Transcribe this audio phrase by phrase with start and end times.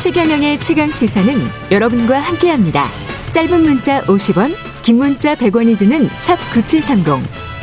[0.00, 1.32] 최경영의 최강 시사는
[1.72, 2.84] 여러분과 함께합니다.
[3.32, 4.50] 짧은 문자 50원,
[4.84, 7.14] 긴 문자 100원이 드는 샵 9730.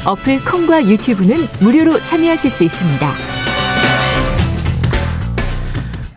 [0.06, 3.08] 어플 콩과 유튜브는 무료로 참여하실 수 있습니다.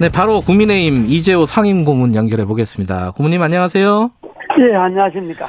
[0.01, 3.13] 네, 바로 국민의힘 이재호 상임고문 연결해 보겠습니다.
[3.13, 4.11] 고문님 안녕하세요.
[4.59, 5.49] 예, 안녕하십니까.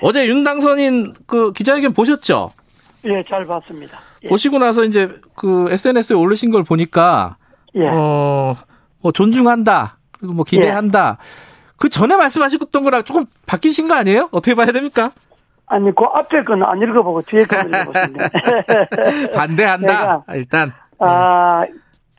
[0.00, 2.52] 어제 윤 당선인 그 기자회견 보셨죠?
[3.06, 3.98] 예, 잘 봤습니다.
[4.22, 4.28] 예.
[4.28, 7.36] 보시고 나서 이제 그 SNS에 올리신 걸 보니까
[7.74, 7.88] 예.
[7.90, 8.54] 어,
[9.02, 9.98] 뭐 존중한다.
[10.18, 11.18] 그리고 뭐 기대한다.
[11.76, 14.28] 그 전에 말씀하셨던 거랑 조금 바뀌신 거 아니에요?
[14.32, 15.10] 어떻게 봐야 됩니까?
[15.66, 18.28] 아니, 그 앞에 거는 안 읽어보고 뒤에 거는 읽어보신데.
[19.34, 19.86] 반대한다.
[19.86, 20.72] 내가, 일단.
[20.98, 21.64] 아,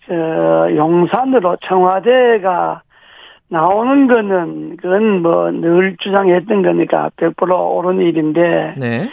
[0.08, 0.14] 저,
[0.76, 2.82] 용산으로 청와대가
[3.50, 9.10] 나오는 거는, 그건 뭐 늘 주장했던 거니까 100% 옳은 일인데, 네.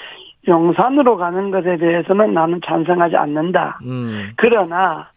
[0.49, 3.79] 용산으로 가는 것에 대해서는 나는 찬성하지 않는다.
[3.85, 4.33] 음.
[4.37, 5.09] 그러나,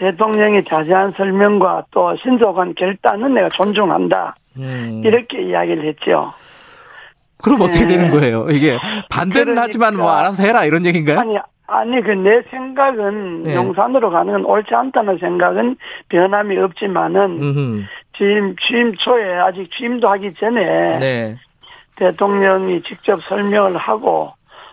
[0.00, 4.34] 대통령의 자세한 설명과 또 신속한 결단은 내가 존중한다.
[4.56, 5.02] 음.
[5.04, 6.32] 이렇게 이야기를 했죠.
[7.42, 7.96] 그럼 어떻게 네.
[7.96, 8.46] 되는 거예요?
[8.50, 8.78] 이게
[9.10, 9.62] 반대는 그러니까.
[9.62, 11.18] 하지만 뭐 알아서 해라 이런 얘기인가요?
[11.18, 13.54] 아니, 아니, 그 내 생각은 네.
[13.54, 15.76] 용산으로 가는 건 옳지 않다는 생각은
[16.08, 17.82] 변함이 없지만은 음흠.
[18.16, 21.36] 취임, 취임 초에 아직 취임도 하기 전에 네.
[21.96, 24.32] 대통령이 직접 설명을 하고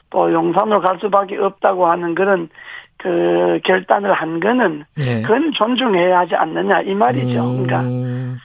[0.09, 2.49] 또 용산으로 갈 수밖에 없다고 하는 그런
[2.97, 5.21] 그 결단을 한 거는 네.
[5.21, 7.41] 그건 존중해야 하지 않느냐 이 말이죠.
[7.43, 8.37] 그러니까 음.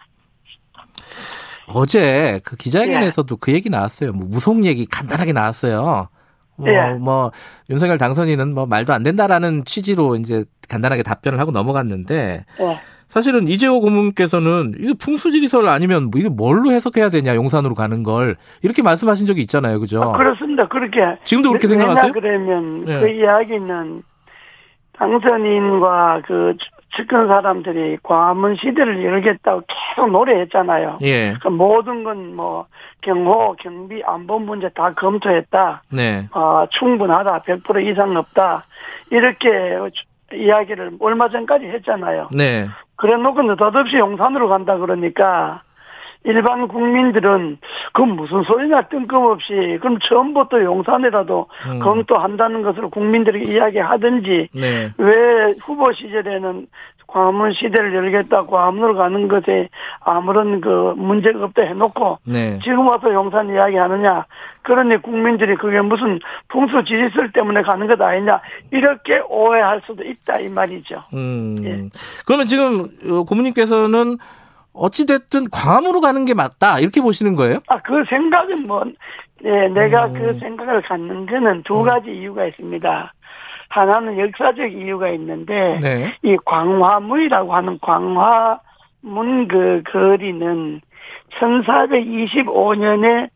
[1.69, 4.13] 어제 그 기자회견에서도 그 얘기 나왔어요.
[4.13, 6.09] 뭐 무속 얘기 간단하게 나왔어요.
[6.57, 6.93] 뭐, 예.
[6.99, 7.31] 뭐
[7.71, 12.79] 윤석열 당선인은 뭐 말도 안 된다라는 취지로 이제 간단하게 답변을 하고 넘어갔는데 예.
[13.09, 18.83] 사실은 이재호 고문께서는 이거 풍수지리설 아니면 뭐 이게 뭘로 해석해야 되냐 용산으로 가는 걸 이렇게
[18.83, 20.03] 말씀하신 적이 있잖아요, 그죠?
[20.03, 20.67] 아, 그렇습니다.
[20.69, 22.13] 그렇게 지금도 그렇게 왜- 생각하세요?
[22.13, 23.01] 그러면 네.
[23.01, 24.03] 그 이야기는
[24.99, 26.57] 당선인과 그
[26.97, 30.99] 측근 사람들이 과문 시대를 열겠다고 계속 노래했잖아요.
[31.03, 32.65] 예, 그 모든 건 뭐
[33.03, 35.83] 경호, 경비, 안보 문제 다 검토했다.
[35.93, 37.43] 네, 아, 충분하다.
[37.43, 38.65] 100% 이상 없다.
[39.11, 39.49] 이렇게
[40.33, 42.29] 이야기를 얼마 전까지 했잖아요.
[42.33, 42.67] 네,
[42.97, 45.63] 그래 놓고 느닷없이 용산으로 간다 그러니까
[46.25, 47.59] 일반 국민들은
[47.93, 51.79] 그 무슨 소리냐 뜬금없이 그럼 처음부터 용산이라도 음.
[51.81, 56.67] 검토한다는 것으로 국민들에게 이야기하든지 네, 왜 후보 시절에는
[57.13, 59.69] 과문 시대를 열겠다 과문으로 가는 것에
[60.01, 62.59] 아무런 그 문제가 없다 해놓고 네.
[62.63, 64.25] 지금 와서 용산 이야기하느냐
[64.63, 68.41] 그러니 국민들이 그게 무슨 풍수 지리설 때문에 가는 것 아니냐
[68.71, 71.03] 이렇게 오해할 수도 있다 이 말이죠.
[71.13, 71.57] 음.
[71.63, 71.89] 예.
[72.25, 74.17] 그러면 지금 어, 고문님께서는
[74.73, 77.61] 어찌 됐든 광화문으로 가는 게 맞다 이렇게 보시는 거예요?
[77.69, 78.85] 아, 그 생각은 뭐,
[79.45, 80.13] 예, 내가 음.
[80.15, 83.13] 그 생각을 갖는 거는 두 가지 이유가 있습니다.
[83.69, 86.15] 하나는 역사적 이유가 있는데, 네.
[86.23, 90.81] 이 광화문이라고 하는 광화문 그 거리는
[91.39, 93.29] 1425년에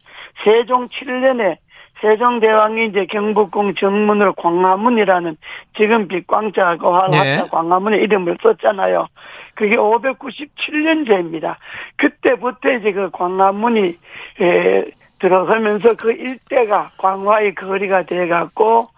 [0.45, 1.57] 세종 7년에
[2.01, 5.37] 세종대왕이 이제 경복궁 정문으로 광화문이라는
[5.77, 7.43] 지금 빛광자하고 화합자 네.
[7.51, 9.07] 광화문의 이름을 썼잖아요.
[9.55, 11.57] 그게 597년제입니다.
[11.97, 13.97] 그때부터 이제 그 광화문이
[14.41, 14.85] 에,
[15.19, 18.89] 들어서면서 그 일대가 광화의 거리가 돼갖고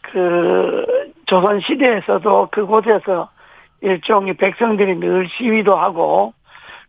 [0.00, 0.84] 그
[1.26, 3.30] 조선 시대에서도 그곳에서
[3.80, 6.34] 일종의 백성들이 늘 시위도 하고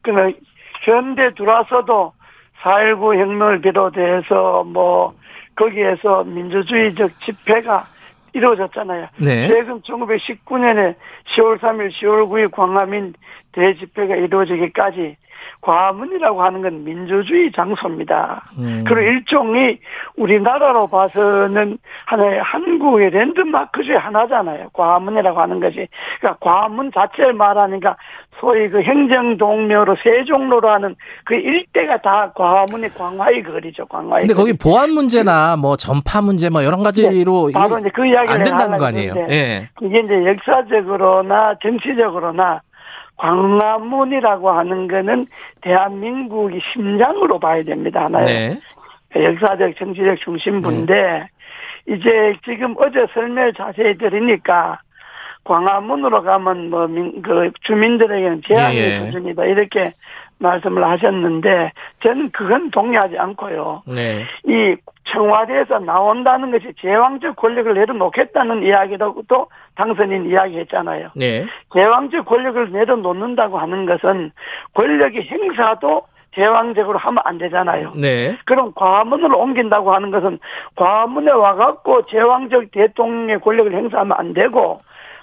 [0.01, 0.33] 그러면
[0.81, 2.13] 현대 들어와서도
[2.61, 5.13] 4.19 혁명을 비롯해서 뭐
[5.55, 7.85] 거기에서 민주주의적 집회가
[8.33, 9.07] 이루어졌잖아요.
[9.17, 9.47] 네.
[9.47, 10.95] 최근 1919년에
[11.35, 13.13] 10월 3일, 10월 9일 광화민
[13.51, 15.15] 대집회가 이루어지기까지
[15.63, 18.43] 광화문이라고 하는 건 민주주의 장소입니다.
[18.59, 18.83] 음.
[18.85, 19.79] 그리고 일종의
[20.17, 24.69] 우리나라로 봐서는 하나의 한국의 랜드마크 중에 하나잖아요.
[24.73, 25.87] 광화문이라고 하는 것이.
[26.19, 27.95] 그러니까 광화문 자체를 말하니까
[28.39, 33.85] 소위 그 행정동묘로 세종로로 하는 그 일대가 다 광화문의 광화의 거리죠.
[33.85, 34.51] 광화의 근데 거리.
[34.51, 38.43] 거기 보안 문제나 뭐 전파 문제 뭐 여러 가지로 네, 바로 이제 그 이야기를 안
[38.43, 39.15] 된다는 거 아니에요?
[39.29, 39.69] 예.
[39.81, 42.61] 이게 이제 역사적으로나 정치적으로나
[43.23, 45.27] 광화문이라고 하는 거는
[45.61, 48.03] 대한민국의 심장으로 봐야 됩니다.
[48.03, 48.59] 하나의
[49.15, 49.23] 네.
[49.23, 51.29] 역사적 정치적 중심부인데
[51.87, 54.81] 이제 지금 어제 설명을 자세히 들으니까
[55.45, 59.05] 광화문으로 가면 뭐그 주민들에게는 제한의 예, 예.
[59.05, 59.93] 수준이다 이렇게
[60.39, 61.71] 말씀을 하셨는데
[62.01, 63.83] 저는 그건 동의하지 않고요.
[63.87, 64.23] 네.
[64.45, 64.75] 이
[65.05, 71.09] 청와대에서 나온다는 것이 제왕적 권력을 내려놓겠다는 이야기도 또 당선인 이야기했잖아요.
[71.15, 71.45] 네.
[71.73, 74.31] 제왕적 권력을 내려놓는다고 하는 것은
[74.73, 76.03] 권력의 행사도
[76.35, 77.93] 제왕적으로 하면 안 되잖아요.
[77.95, 78.35] 네.
[78.45, 80.39] 그럼 과문으로 옮긴다고 하는 것은
[80.75, 84.81] 과문에 와갖고 제왕적 대통령의 권력을 행사하면 안 되고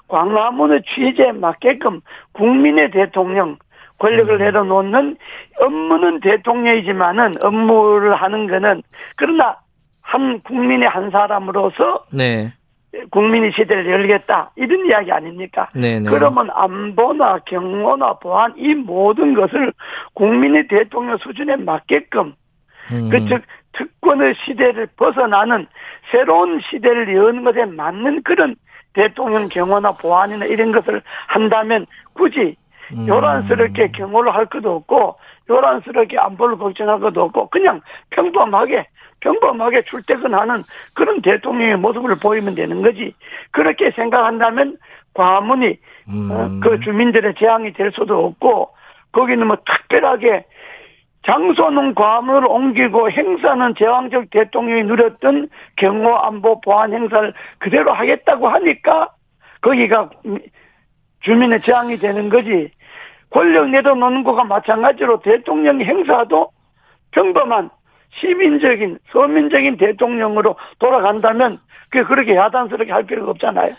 [0.09, 2.01] 광화문의 취지에 맞게끔
[2.33, 3.56] 국민의 대통령,
[4.00, 5.17] 권력을 내려놓는
[5.58, 8.82] 업무는 대통령이지만은 업무를 하는 거는
[9.17, 9.56] 그러나
[10.00, 12.52] 한 국민의 한 사람으로서 네.
[13.11, 15.69] 국민의 시대를 열겠다 이런 이야기 아닙니까?
[15.75, 16.11] 네네.
[16.11, 19.73] 그러면 안보나 경호나 보안 이 모든 것을
[20.14, 22.35] 국민의 대통령 수준에 맞게끔
[22.91, 23.08] 음.
[23.11, 23.43] 그즉
[23.73, 25.67] 특권의 시대를 벗어나는
[26.11, 28.56] 새로운 시대를 여는 것에 맞는 그런
[28.94, 32.56] 대통령 경호나 보안이나 이런 것을 한다면 굳이
[32.93, 33.07] 음.
[33.07, 35.17] 요란스럽게 경호를 할 것도 없고
[35.49, 38.87] 요란스럽게 안보를 걱정할 것도 없고 그냥 평범하게
[39.21, 40.63] 평범하게 출퇴근하는
[40.95, 43.15] 그런 대통령의 모습을 보이면 되는 거지
[43.51, 44.79] 그렇게 생각한다면
[45.15, 45.79] 과문이
[46.09, 46.31] 음.
[46.31, 48.71] 어, 그 주민들의 재앙이 될 수도 없고
[49.13, 50.45] 거기는 뭐 특별하게
[51.27, 59.11] 장소는 과문을 옮기고 행사는 제왕적 대통령이 누렸던 경호 안보 보안 행사를 그대로 하겠다고 하니까
[59.61, 60.09] 거기가
[61.21, 62.71] 주민의 재앙이 되는 거지
[63.31, 66.50] 권력 내려놓는 것과 마찬가지로 대통령 행사도
[67.12, 67.71] 평범한
[68.19, 71.59] 시민적인 서민적인 대통령으로 돌아간다면
[71.91, 73.73] 그 그렇게 야단스럽게 할 필요가 없잖아요.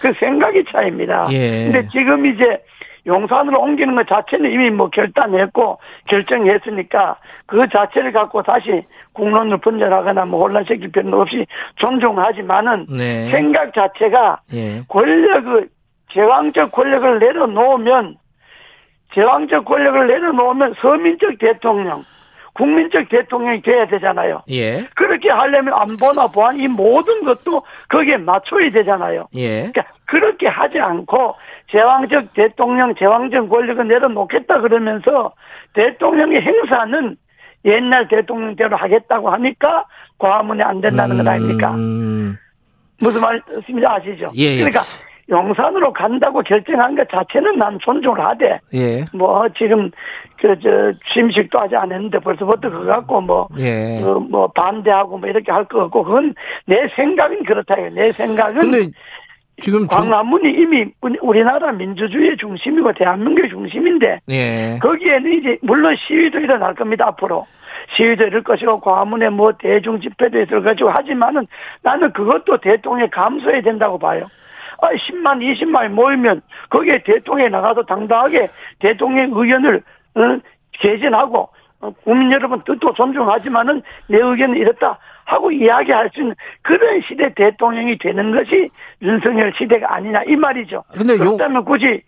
[0.00, 1.28] 그 생각이 차이입니다.
[1.32, 1.64] 예.
[1.64, 2.62] 근데 지금 이제
[3.06, 7.16] 용산으로 옮기는 것 자체는 이미 뭐 결단했고 결정했으니까
[7.46, 8.84] 그 자체를 갖고 다시
[9.14, 11.46] 국론을 분열하거나 뭐 혼란시킬 필요는 없이
[11.76, 13.30] 존중하지만은 네.
[13.30, 14.82] 생각 자체가 예.
[14.88, 15.68] 권력을
[16.10, 18.16] 제왕적 권력을 내려놓으면
[19.14, 22.04] 제왕적 권력을 내려놓으면 서민적 대통령,
[22.54, 24.42] 국민적 대통령이 돼야 되잖아요.
[24.50, 24.84] 예.
[24.94, 29.28] 그렇게 하려면 안보나 보안 이 모든 것도 거기에 맞춰야 되잖아요.
[29.36, 29.70] 예.
[29.70, 31.36] 그러니까 그렇게 하지 않고
[31.70, 35.32] 제왕적 대통령, 제왕적 권력을 내려놓겠다 그러면서
[35.74, 37.16] 대통령의 행사는
[37.64, 39.84] 옛날 대통령대로 하겠다고 하니까
[40.18, 41.74] 과문이 안 된다는 건 아닙니까?
[41.74, 42.36] 음.
[43.00, 44.30] 무슨 말씀인지 아시죠?
[44.36, 44.56] 예, 예.
[44.56, 44.80] 그러니까
[45.30, 49.04] 용산으로 간다고 결정한 것 자체는 난 존중을 하되 예.
[49.12, 49.90] 뭐 지금
[50.40, 54.00] 그 저 취임식도 하지 않았는데 벌써부터 그거 갖고 뭐 예.
[54.02, 56.34] 그 뭐 반대하고 뭐 이렇게 할거 없고 그건
[56.66, 57.90] 내 생각은 그렇다요.
[57.90, 58.86] 내 생각은 근데
[59.60, 64.78] 지금 좀 광화문이 이미 우리- 우리나라 민주주의의 중심이고 대한민국의 중심인데 예.
[64.80, 67.44] 거기에는 이제 물론 시위도 일어날 겁니다 앞으로
[67.96, 71.46] 시위도 이럴 것이고 광화문에 뭐 대중 집회도 있을 것이고 하지만은
[71.82, 74.26] 나는 그것도 대통령이 감수해야 된다고 봐요.
[74.80, 76.40] 아, 10만, 20만이 모이면
[76.70, 78.48] 거기에 대통령이 나가서 당당하게
[78.78, 79.82] 대통령 의견을
[80.14, 80.20] 어,
[80.72, 81.48] 개진하고
[81.80, 87.98] 어, 국민 여러분 뜻도 존중하지만은 내 의견은 이렇다 하고 이야기할 수 있는 그런 시대 대통령이
[87.98, 88.68] 되는 것이
[89.02, 90.82] 윤석열 시대가 아니냐 이 말이죠.
[90.92, 92.02] 근데 용- 그렇다면 굳이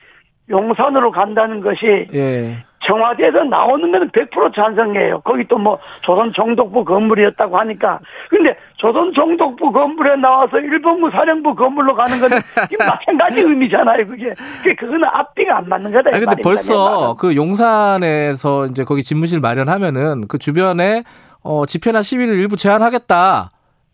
[0.48, 2.64] 용산으로 간다는 것이 예.
[2.90, 5.20] 청와대에서 나오는 거는 100% 찬성이에요.
[5.20, 8.00] 거기 또 뭐 조선 총독부 건물이었다고 하니까.
[8.30, 12.38] 근데 조선 총독부 건물에 나와서 일본군 사령부 건물로 가는 거는
[12.72, 14.06] 이 마찬가지 의미잖아요.
[14.06, 14.34] 그게.
[14.62, 16.10] 그게 그거는 앞뒤가 안 맞는 거다.
[16.10, 17.14] 이 아니 근데 벌써.
[17.18, 21.04] 그 용산에서 이제 거기 집무실 마련하면은 그 주변에
[21.42, 23.50] 어 집회나 시위를 일부 제한하겠다.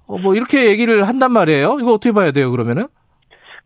[0.08, 1.78] 어 뭐 이렇게 얘기를 한단 말이에요.
[1.80, 2.86] 이거 어떻게 봐야 돼요, 그러면은?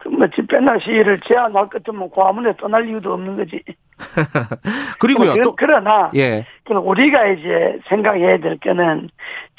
[0.00, 3.62] 그뭐 집회나 시위를 제한할 것 같으면 과문에 떠날 이유도 없는 거지.
[4.98, 5.32] 그리고요.
[5.32, 6.44] 그러- 또 그러나 예.
[6.68, 9.10] 우리가 이제 생각해야 될 거는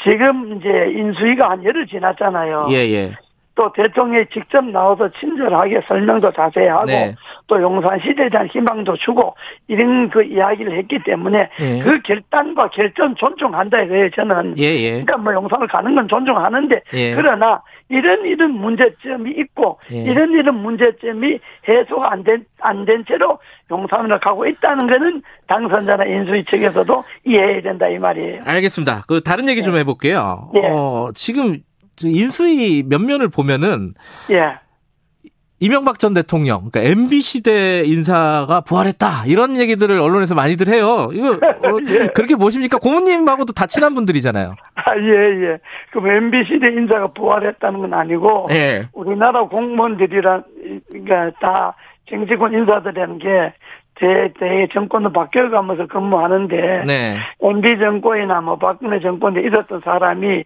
[0.04, 2.68] 지금 이제 인수위가 한 열흘 지났잖아요.
[2.72, 3.12] 예, 예.
[3.56, 7.14] 또 대통령이 직접 나와서 친절하게 설명도 자세히 하고 네.
[7.48, 9.36] 또 용산 시대에 대한 희망도 주고
[9.68, 11.80] 이런 그 이야기를 했기 때문에 예.
[11.80, 14.54] 그 결단과 결정 존중한다 이거예요 저는.
[14.58, 14.90] 예, 예.
[14.92, 17.16] 그러니까 뭐 용산을 가는 건 존중하는데 예.
[17.16, 19.98] 그러나 이런 이런 문제점이 있고 예.
[20.04, 26.46] 이런 이런 문제점이 해소가 안 된 안 된 채로 용산으로 가고 있다는 거는 당선자나 인수위
[26.46, 28.42] 측에서도 이해해야 된다 이 말이에요.
[28.46, 29.04] 알겠습니다.
[29.08, 30.52] 그 다른 얘기 좀 해볼게요.
[30.56, 30.62] 예.
[30.72, 31.60] 어, 지금 저
[32.10, 33.92] 인수위 면면을 보면은
[34.32, 34.60] 예.
[35.64, 41.12] 이명박 전 대통령, 그러니까 MB 시대 인사가 부활했다 이런 얘기들을 언론에서 많이들 해요.
[41.14, 42.08] 이거 어, 예.
[42.16, 42.80] 그렇게 보십니까?
[42.80, 44.56] 고모님하고도 다 친한 분들이잖아요.
[44.74, 45.58] 아, 예, 예.
[45.92, 48.88] 그럼 MB 시대 인사가 부활했다는 건 아니고, 예.
[48.94, 50.44] 우리나라 공무원들이란,
[50.90, 51.76] 그러니까 다
[52.10, 53.54] 정치권 인사들이라는 게,
[53.96, 57.18] 대, 대 정권도 바뀌어가면서 근무하는데, 네.
[57.42, 60.44] MB 정권이나 뭐 박근혜 정권에 있었던 사람이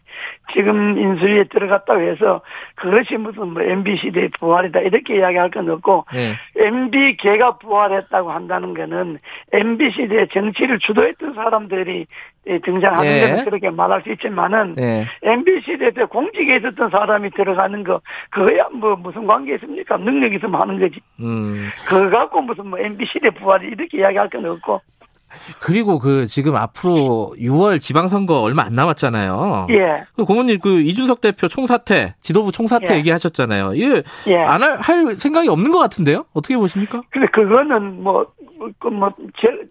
[0.54, 2.42] 지금 인수위에 들어갔다고 해서
[2.76, 6.36] 그것이 무슨 뭐 MB 시대의 부활이다 이렇게 이야기할 건 없고 네.
[6.58, 9.20] MB 개가 부활했다고 한다는 거는
[9.54, 12.06] MB 시대의 정치를 주도했던 사람들이 예,
[12.64, 13.22] 등장하는 예.
[13.22, 15.06] 거는 그렇게 말할 수 있지만은 네.
[15.24, 19.98] MB 시대 때 공직에 있었던 사람이 들어가는 거 그거야 뭐 무슨 관계 있습니까?
[19.98, 21.00] 능력 있으면 하는 거지.
[21.20, 21.68] 음.
[21.88, 24.82] 그거 갖고 무슨 뭐 MB 시대 부활이 이렇게 이야기할 건 없고
[25.60, 29.68] 그리고 그 지금 앞으로 6월 지방선거 얼마 안 남았잖아요.
[29.72, 30.04] 예.
[30.16, 32.98] 그 고모님 그 이준석 대표 총사퇴, 지도부 총사퇴 예.
[33.00, 33.74] 얘기하셨잖아요.
[33.74, 34.38] 이게 예.
[34.38, 36.26] 안할 생각이 없는 것 같은데요?
[36.34, 37.02] 어떻게 보십니까?
[37.10, 38.26] 근데 그거는 뭐
[38.80, 39.12] 그뭐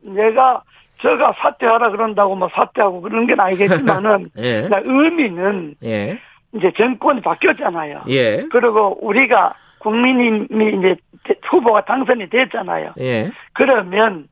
[0.03, 0.63] 내가
[1.01, 4.69] 저가 사퇴하라 그런다고 뭐 사퇴하고 그런 건 아니겠지만은 예.
[4.85, 6.19] 의미는 예.
[6.55, 8.03] 이제 정권이 바뀌었잖아요.
[8.09, 8.45] 예.
[8.51, 10.97] 그리고 우리가 국민이 이제
[11.43, 12.93] 후보가 당선이 됐잖아요.
[13.01, 13.31] 예.
[13.53, 14.29] 그러면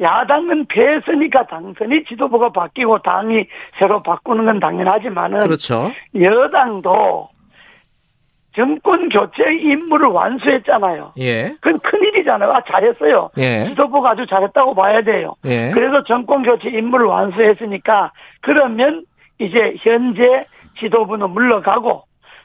[0.00, 3.46] 야당은 패했으니까 당선이 지도부가 바뀌고 당이
[3.78, 5.90] 새로 바꾸는 건 당연하지만은 그렇죠.
[6.18, 7.28] 여당도
[8.54, 11.12] 정권 교체 임무를 완수했잖아요.
[11.18, 11.54] 예.
[11.60, 12.50] 그건 큰일이잖아요.
[12.50, 13.30] 아, 잘했어요.
[13.38, 13.64] 예.
[13.66, 15.34] 지도부가 아주 잘했다고 봐야 돼요.
[15.44, 15.70] 예.
[15.70, 19.04] 그래서 정권 교체 임무를 완수했으니까 그러면
[19.38, 20.46] 이제 현재
[20.78, 22.02] 지도부는 물러가고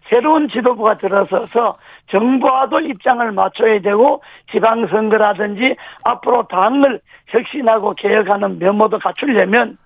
[0.09, 1.77] 새로운 지도부가 들어서서
[2.11, 4.21] 정부와도 입장을 맞춰야 되고
[4.51, 9.77] 지방선거라든지 앞으로 당을 혁신하고 개혁하는 면모도 갖추려면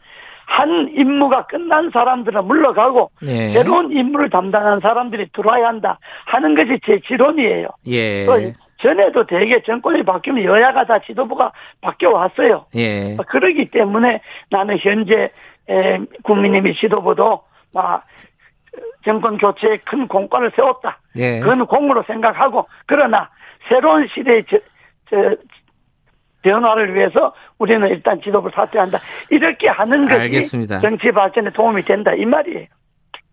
[0.50, 3.50] 한 임무가 끝난 사람들은 물러가고 예.
[3.50, 7.68] 새로운 임무를 담당한 사람들이 들어와야 한다 하는 것이 제 지론이에요.
[7.88, 8.26] 예.
[8.26, 8.34] 또
[8.82, 11.52] 전에도 대개 정권이 바뀌면 여야가 다 지도부가
[11.82, 12.66] 바뀌어 왔어요.
[12.76, 13.16] 예.
[13.28, 15.30] 그러기 때문에 나는 현재
[15.70, 18.04] 에, 국민의힘 지도부도 막
[19.06, 20.98] 정권 교체에 큰 공과를 세웠다.
[21.18, 21.40] 예.
[21.42, 23.30] 그건 공으로 생각하고 그러나
[23.68, 24.58] 새로운 시대의 저,
[25.12, 25.36] 저,
[26.42, 29.00] 변화를 위해서 우리는 일단 지도부를 사퇴한다.
[29.30, 30.80] 이렇게 하는 것이 알겠습니다.
[30.80, 32.66] 정치 발전에 도움이 된다 이 말이에요.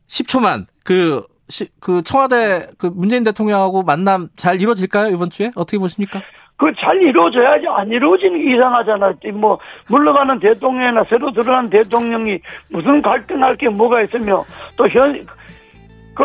[0.08, 6.20] 10초만 그, 시, 그 청와대 그 문재인 대통령하고 만남 잘 이루어질까요 이번 주에 어떻게 보십니까?
[6.58, 9.12] 그 잘 이루어져야지 안 이루어지는 게 이상하잖아.
[9.34, 9.58] 뭐
[9.90, 14.42] 물러가는 대통령이나 새로 들어간 대통령이 무슨 갈등할 게 뭐가 있으며
[14.76, 15.26] 또 현
[16.16, 16.22] 그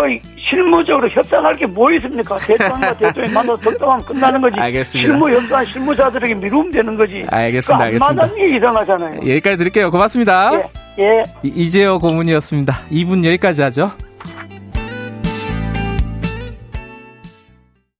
[0.50, 2.38] 실무적으로 협상할 게 뭐 있습니까?
[2.40, 4.60] 대통령과 대통령이 만나서 접촉하면 끝나는 거지.
[4.60, 5.12] 알겠습니다.
[5.14, 7.22] 실무 협상 실무자들에게 미루면 되는 거지.
[7.30, 8.08] 알겠습니다, 알겠습니다.
[8.10, 9.16] 안마다는 게 이상하잖아요.
[9.18, 9.92] 여기까지 드릴게요.
[9.92, 10.52] 고맙습니다.
[10.98, 11.04] 예.
[11.04, 11.24] 예.
[11.44, 12.74] 이- 이재호 고문이었습니다.
[12.92, 13.92] 2분 여기까지 하죠.